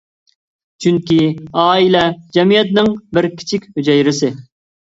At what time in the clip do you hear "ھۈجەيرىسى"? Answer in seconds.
3.77-4.33